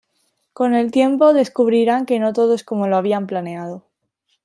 [0.53, 3.85] Con el tiempo descubrirán que no todo es como lo habían planeado.